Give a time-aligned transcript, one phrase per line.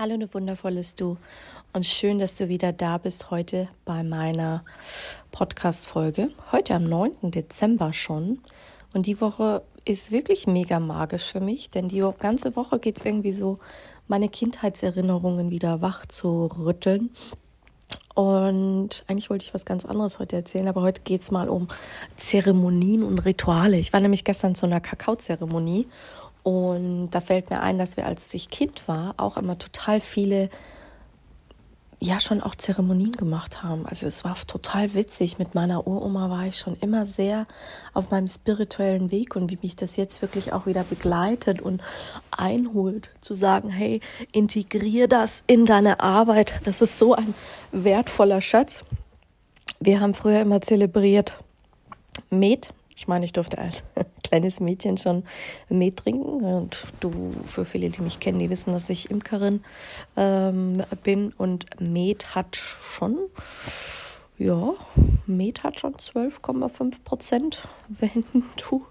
[0.00, 1.16] Hallo, du wundervolles Du
[1.72, 4.64] und schön, dass du wieder da bist heute bei meiner
[5.32, 6.30] Podcast-Folge.
[6.52, 7.32] Heute am 9.
[7.32, 8.38] Dezember schon.
[8.94, 13.04] Und die Woche ist wirklich mega magisch für mich, denn die ganze Woche geht es
[13.04, 13.58] irgendwie so,
[14.06, 17.10] meine Kindheitserinnerungen wieder wach zu rütteln.
[18.14, 21.66] Und eigentlich wollte ich was ganz anderes heute erzählen, aber heute geht es mal um
[22.14, 23.78] Zeremonien und Rituale.
[23.78, 25.88] Ich war nämlich gestern zu einer Kakaozeremonie
[26.48, 30.48] und da fällt mir ein, dass wir, als ich Kind war, auch immer total viele
[32.00, 33.84] ja schon auch Zeremonien gemacht haben.
[33.84, 35.38] Also es war total witzig.
[35.38, 37.46] Mit meiner Uroma war ich schon immer sehr
[37.92, 41.82] auf meinem spirituellen Weg und wie mich das jetzt wirklich auch wieder begleitet und
[42.30, 44.00] einholt, zu sagen, hey,
[44.32, 46.62] integrier das in deine Arbeit.
[46.64, 47.34] Das ist so ein
[47.72, 48.86] wertvoller Schatz.
[49.80, 51.36] Wir haben früher immer zelebriert
[52.30, 53.84] Met, ich meine, ich durfte als
[54.24, 55.22] kleines Mädchen schon
[55.68, 56.44] Met trinken.
[56.44, 59.62] Und du, für viele, die mich kennen, die wissen, dass ich Imkerin
[60.16, 61.32] ähm, bin.
[61.38, 63.16] Und Met hat schon,
[64.36, 64.72] ja,
[65.26, 68.24] Met hat schon 12,5 Prozent, wenn
[68.68, 68.84] du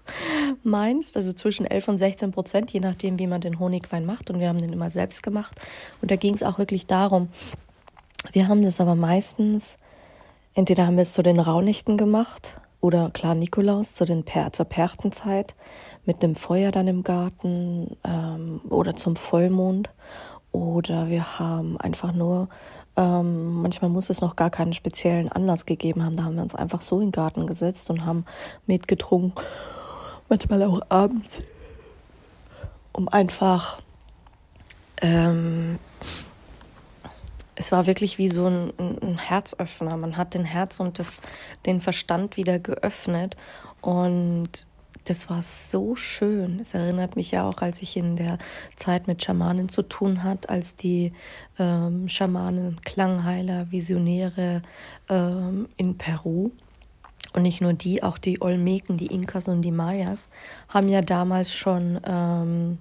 [0.62, 1.14] meinst.
[1.14, 4.30] Also zwischen 11 und 16 Prozent, je nachdem, wie man den Honigwein macht.
[4.30, 5.60] Und wir haben den immer selbst gemacht.
[6.00, 7.28] Und da ging es auch wirklich darum,
[8.32, 9.76] wir haben das aber meistens,
[10.56, 14.66] entweder haben wir es zu den Raunichten gemacht oder klar Nikolaus zu den per zur
[14.66, 15.54] Perchtenzeit
[16.04, 19.90] mit einem Feuer dann im Garten ähm, oder zum Vollmond.
[20.52, 22.48] Oder wir haben einfach nur,
[22.96, 26.16] ähm, manchmal muss es noch gar keinen speziellen Anlass gegeben haben.
[26.16, 28.24] Da haben wir uns einfach so in den Garten gesetzt und haben
[28.66, 29.44] mitgetrunken.
[30.28, 31.38] Manchmal auch abends,
[32.92, 33.80] um einfach
[35.02, 35.78] ähm,
[37.58, 39.96] es war wirklich wie so ein, ein, Herzöffner.
[39.96, 41.22] Man hat den Herz und das,
[41.66, 43.36] den Verstand wieder geöffnet
[43.80, 44.66] und
[45.04, 46.60] das war so schön.
[46.60, 48.38] Es erinnert mich ja auch, als ich in der
[48.76, 51.12] Zeit mit Schamanen zu tun hat, als die
[51.58, 54.62] ähm, Schamanen, Klangheiler, Visionäre
[55.08, 56.50] ähm, in Peru
[57.32, 60.28] und nicht nur die, auch die Olmeken, die Inkas und die Mayas
[60.68, 62.78] haben ja damals schon ähm,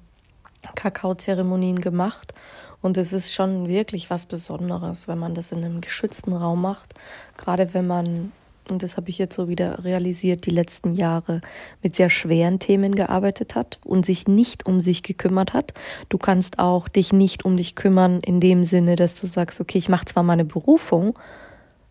[0.75, 2.33] Kakaozeremonien gemacht
[2.81, 6.93] und es ist schon wirklich was Besonderes, wenn man das in einem geschützten Raum macht.
[7.37, 8.31] Gerade wenn man,
[8.69, 11.41] und das habe ich jetzt so wieder realisiert, die letzten Jahre
[11.81, 15.73] mit sehr schweren Themen gearbeitet hat und sich nicht um sich gekümmert hat.
[16.09, 19.79] Du kannst auch dich nicht um dich kümmern in dem Sinne, dass du sagst, okay,
[19.79, 21.17] ich mache zwar meine Berufung,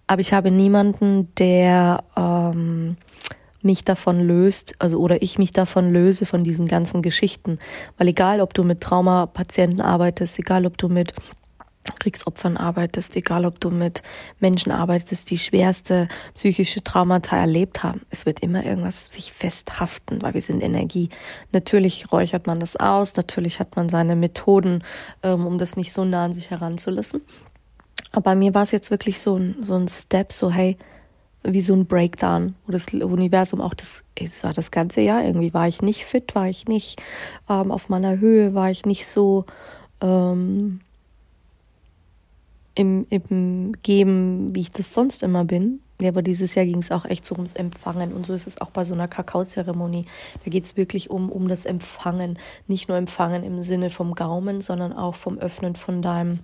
[0.07, 2.97] aber ich habe niemanden, der ähm,
[3.67, 7.59] mich davon löst, also oder ich mich davon löse von diesen ganzen Geschichten.
[7.99, 11.13] Weil egal, ob du mit Traumapatienten arbeitest, egal, ob du mit
[12.01, 14.03] Kriegsopfern arbeitest, egal ob du mit
[14.41, 18.03] Menschen arbeitest, die schwerste psychische Traumata erlebt haben.
[18.11, 21.09] Es wird immer irgendwas sich festhaften, weil wir sind Energie.
[21.53, 24.83] Natürlich räuchert man das aus, natürlich hat man seine Methoden,
[25.23, 27.23] ähm, um das nicht so nah an sich heranzulassen.
[28.13, 30.77] Aber bei mir war es jetzt wirklich so ein, so ein Step, so hey,
[31.53, 35.55] wie so ein Breakdown, wo das Universum auch das, es war das ganze Jahr irgendwie,
[35.55, 37.01] war ich nicht fit, war ich nicht
[37.49, 39.45] ähm, auf meiner Höhe, war ich nicht so
[40.01, 40.81] ähm,
[42.75, 45.81] im, im Geben, wie ich das sonst immer bin.
[46.01, 48.61] Ja, aber dieses Jahr ging es auch echt so ums Empfangen und so ist es
[48.61, 50.05] auch bei so einer Kakaozeremonie.
[50.45, 52.39] Da geht es wirklich um, um das Empfangen.
[52.67, 56.41] Nicht nur Empfangen im Sinne vom Gaumen, sondern auch vom Öffnen von deinem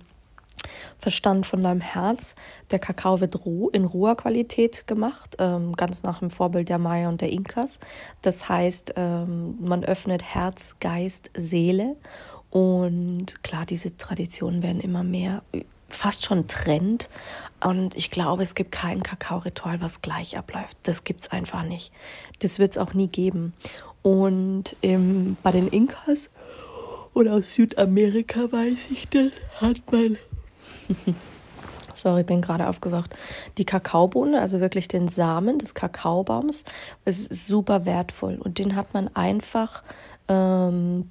[0.97, 2.35] Verstand von deinem Herz.
[2.71, 7.09] Der Kakao wird roh, in roher Qualität gemacht, ähm, ganz nach dem Vorbild der Maya
[7.09, 7.79] und der Inkas.
[8.21, 11.95] Das heißt, ähm, man öffnet Herz, Geist, Seele.
[12.49, 15.41] Und klar, diese Traditionen werden immer mehr,
[15.93, 17.09] fast schon Trend.
[17.63, 20.77] Und ich glaube, es gibt kein Kakao-Ritual, was gleich abläuft.
[20.83, 21.93] Das gibt es einfach nicht.
[22.39, 23.53] Das wird es auch nie geben.
[24.01, 26.29] Und im, bei den Inkas
[27.13, 30.17] oder aus Südamerika weiß ich das, hat man
[31.95, 33.15] Sorry, ich bin gerade aufgewacht.
[33.57, 36.65] Die Kakaobohne, also wirklich den Samen des Kakaobaums,
[37.05, 38.35] ist super wertvoll.
[38.35, 39.83] Und den hat man einfach
[40.27, 41.09] ähm,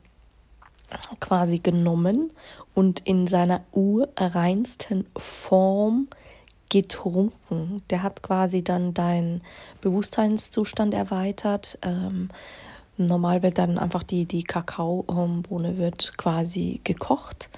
[1.20, 2.30] quasi genommen
[2.74, 6.08] und in seiner urreinsten Form
[6.70, 7.82] getrunken.
[7.90, 9.42] Der hat quasi dann deinen
[9.80, 11.78] Bewusstseinszustand erweitert.
[11.82, 12.28] Ähm,
[12.96, 17.50] normal wird dann einfach die, die Kakaobohne wird quasi gekocht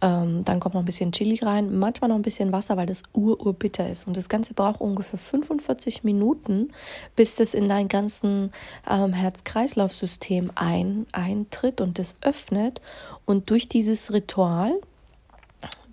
[0.00, 3.02] Ähm, dann kommt noch ein bisschen Chili rein, manchmal noch ein bisschen Wasser, weil das
[3.14, 4.06] ur-urbitter ist.
[4.06, 6.72] Und das Ganze braucht ungefähr 45 Minuten,
[7.16, 8.52] bis das in dein ganzen
[8.88, 12.80] ähm, Herz-Kreislauf-System ein, eintritt und das öffnet.
[13.24, 14.72] Und durch dieses Ritual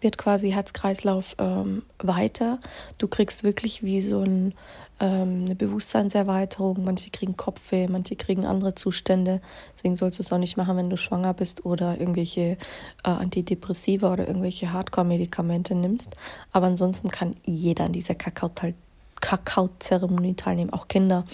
[0.06, 2.60] wird quasi Herz-Kreislauf ähm, weiter.
[2.98, 4.54] Du kriegst wirklich wie so ein
[5.00, 9.42] ähm, eine Bewusstseinserweiterung, manche kriegen Kopfweh, manche kriegen andere Zustände.
[9.74, 12.58] Deswegen sollst du es auch nicht machen, wenn du schwanger bist oder irgendwelche äh,
[13.04, 16.16] Antidepressiva oder irgendwelche Hardcore-Medikamente nimmst.
[16.54, 21.26] Aber ansonsten kann jeder an dieser Kakao-Zeremonie teilnehmen, auch Kinder.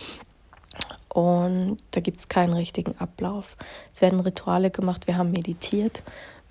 [1.13, 3.57] Und da gibt es keinen richtigen Ablauf.
[3.93, 6.01] Es werden Rituale gemacht, wir haben meditiert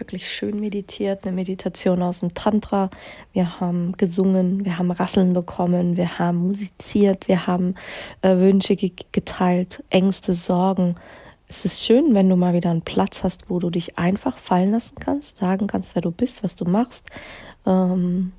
[0.00, 2.90] wirklich schön meditiert, eine Meditation aus dem Tantra.
[3.32, 7.76] Wir haben gesungen, wir haben Rasseln bekommen, wir haben musiziert, wir haben
[8.22, 10.96] äh, Wünsche geteilt, Ängste, Sorgen.
[11.48, 14.72] Es ist schön, wenn du mal wieder einen Platz hast, wo du dich einfach fallen
[14.72, 17.04] lassen kannst, sagen kannst, wer du bist, was du machst.
[17.66, 18.32] Ähm,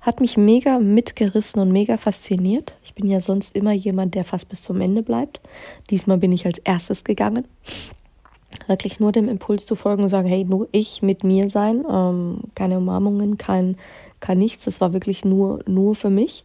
[0.00, 2.76] hat mich mega mitgerissen und mega fasziniert.
[2.82, 5.40] Ich bin ja sonst immer jemand, der fast bis zum Ende bleibt.
[5.90, 7.46] Diesmal bin ich als erstes gegangen
[8.72, 12.40] wirklich nur dem Impuls zu folgen und sagen, hey, nur ich mit mir sein, ähm,
[12.54, 13.76] keine Umarmungen, kein,
[14.20, 14.64] kein nichts.
[14.64, 16.42] Das war wirklich nur, nur für mich.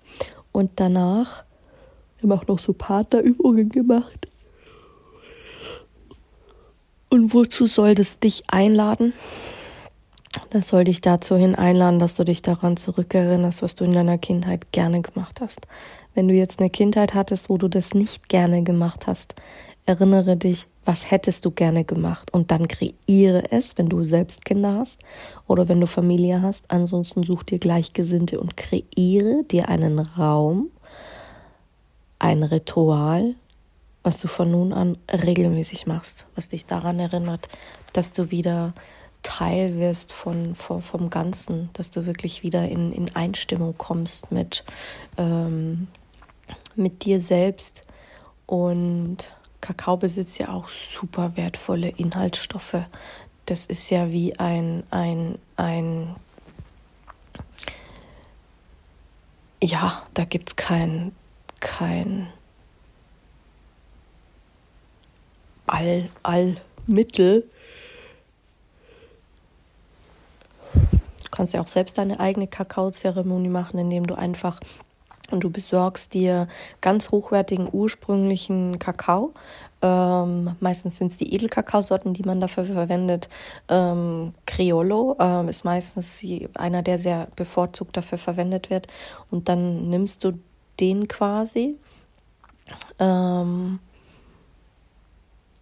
[0.52, 1.44] Und danach
[2.22, 4.28] haben auch noch so Partnerübungen gemacht.
[7.10, 9.14] Und wozu soll das dich einladen?
[10.50, 14.18] Das soll dich dazu hin einladen, dass du dich daran zurückerinnerst, was du in deiner
[14.18, 15.62] Kindheit gerne gemacht hast.
[16.14, 19.36] Wenn du jetzt eine Kindheit hattest, wo du das nicht gerne gemacht hast,
[19.86, 24.76] erinnere dich, was hättest du gerne gemacht und dann kreiere es, wenn du selbst Kinder
[24.76, 25.02] hast
[25.46, 26.72] oder wenn du Familie hast.
[26.72, 30.70] Ansonsten such dir Gleichgesinnte und kreiere dir einen Raum,
[32.20, 33.36] ein Ritual,
[34.02, 37.50] was du von nun an regelmäßig machst, was dich daran erinnert,
[37.92, 38.74] dass du wieder
[39.24, 44.64] Teil wirst von, von vom Ganzen, dass du wirklich wieder in, in Einstimmung kommst mit,
[45.18, 45.90] ähm,
[46.78, 47.86] mit dir selbst
[48.46, 49.32] und
[49.62, 52.78] Kakao besitzt ja auch super wertvolle Inhaltsstoffe.
[53.46, 56.16] Das ist ja wie ein, ein, ein,
[59.62, 61.14] ja, da gibt es kein,
[61.60, 62.28] kein
[65.66, 67.50] All, Allmittel.
[71.24, 74.60] Du kannst ja auch selbst deine eigene Kakaozeremonie machen, indem du einfach
[75.32, 76.48] und du besorgst dir
[76.82, 79.34] ganz hochwertigen ursprünglichen Kakao.
[79.82, 83.30] Ähm, meistens sind es die Edelkakaosorten, die man dafür verwendet.
[83.68, 86.26] Ähm, Criollo ähm, ist meistens
[86.56, 88.88] einer, der sehr bevorzugt dafür verwendet wird.
[89.30, 90.34] Und dann nimmst du
[90.80, 91.76] den quasi.
[93.00, 93.80] Ähm,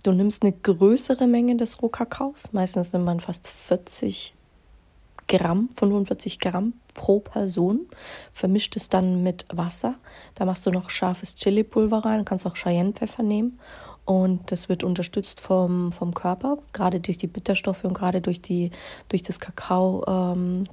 [0.04, 2.54] du nimmst eine größere Menge des Rohkakaos.
[2.54, 4.36] Meistens nimmt man fast 40
[5.28, 7.88] Gramm, 45 Gramm pro Person,
[8.32, 9.96] vermischt es dann mit Wasser.
[10.36, 13.60] Da machst du noch scharfes Chili-Pulver rein, kannst auch Cayennepfeffer nehmen.
[14.06, 18.72] Und das wird unterstützt vom, vom Körper, gerade durch die Bitterstoffe und gerade durch, die,
[19.10, 20.66] durch das Kakao ähm.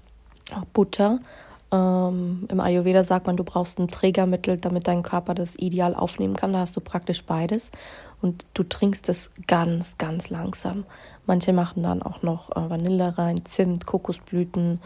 [1.73, 6.37] Ähm, Im Ayurveda sagt man, du brauchst ein Trägermittel, damit dein Körper das ideal aufnehmen
[6.37, 6.53] kann.
[6.53, 7.73] Da hast du praktisch beides.
[8.21, 10.85] Und du trinkst es ganz, ganz langsam.
[11.25, 14.81] Manche machen dann auch noch äh, Vanille rein, Zimt, Kokosblüten.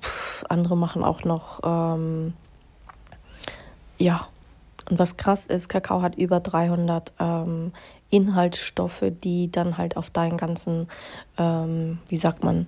[0.00, 2.34] Pff, andere machen auch noch, ähm,
[3.98, 4.26] ja.
[4.90, 7.72] Und was krass ist, Kakao hat über 300 ähm,
[8.10, 10.88] Inhaltsstoffe, die dann halt auf deinen ganzen,
[11.38, 12.66] ähm, wie sagt man,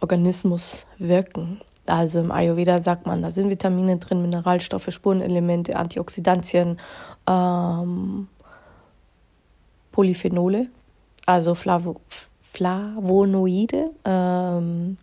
[0.00, 1.60] Organismus wirken.
[1.86, 6.78] Also im Ayurveda sagt man, da sind Vitamine drin, Mineralstoffe, Spurenelemente, Antioxidantien,
[7.28, 8.28] ähm,
[9.92, 10.66] Polyphenole,
[11.26, 12.00] also Flavo
[12.52, 14.96] Flavonoide ähm,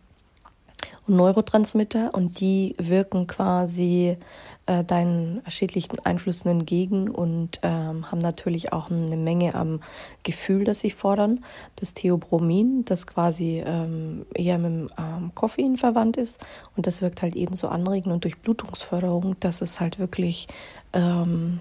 [1.07, 4.17] und Neurotransmitter und die wirken quasi
[4.65, 9.81] äh, deinen schädlichen Einflüssen entgegen und ähm, haben natürlich auch eine Menge am
[10.23, 11.43] Gefühl, das sie fordern.
[11.75, 16.39] Das Theobromin, das quasi ähm, eher mit dem ähm, Koffein verwandt ist
[16.77, 20.47] und das wirkt halt ebenso anregend und durch Blutungsförderung, dass es halt wirklich
[20.93, 21.59] ähm,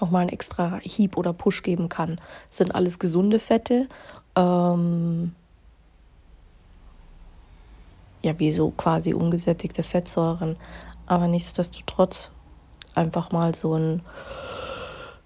[0.00, 2.20] nochmal einen extra Hieb oder Push geben kann.
[2.48, 3.88] Das sind alles gesunde Fette.
[4.36, 5.32] Ähm,
[8.22, 10.56] ja, wie so quasi ungesättigte Fettsäuren.
[11.08, 12.30] Aber nichtsdestotrotz
[12.94, 14.02] einfach mal so ein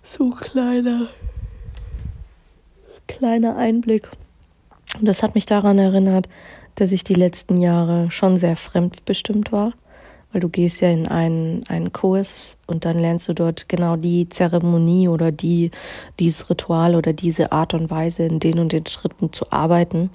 [0.02, 1.08] so kleiner
[3.06, 4.10] kleiner Einblick.
[4.98, 6.28] Und das hat mich daran erinnert,
[6.76, 9.74] dass ich die letzten Jahre schon sehr fremdbestimmt war
[10.32, 14.28] weil du gehst ja in einen, einen Kurs und dann lernst du dort genau die
[14.28, 15.70] Zeremonie oder die,
[16.18, 20.10] dieses Ritual oder diese Art und Weise in den und den Schritten zu arbeiten.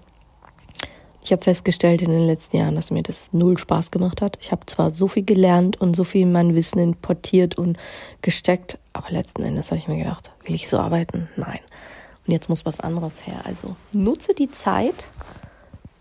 [1.27, 4.37] Ich habe festgestellt in den letzten Jahren, dass mir das null Spaß gemacht hat.
[4.39, 7.77] Ich habe zwar so viel gelernt und so viel mein Wissen importiert und
[8.21, 11.27] gesteckt, aber letzten Endes habe ich mir gedacht, will ich so arbeiten?
[11.35, 11.59] Nein.
[12.25, 13.41] Und jetzt muss was anderes her.
[13.43, 15.09] Also nutze die Zeit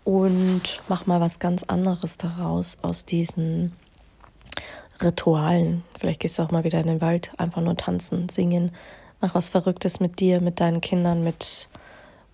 [0.05, 3.73] und mach mal was ganz anderes daraus aus diesen
[5.03, 5.83] Ritualen.
[5.93, 8.71] Vielleicht gehst du auch mal wieder in den Wald, einfach nur tanzen, singen,
[9.19, 11.67] mach was Verrücktes mit dir, mit deinen Kindern, mit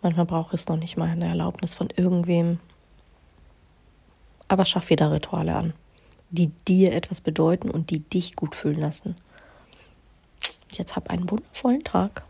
[0.04, 2.60] manchmal braucht es noch nicht mal eine Erlaubnis von irgendwem
[4.48, 5.74] aber schaff wieder Rituale an,
[6.30, 9.16] die dir etwas bedeuten und die dich gut fühlen lassen.
[10.72, 12.24] Jetzt hab einen wundervollen Tag.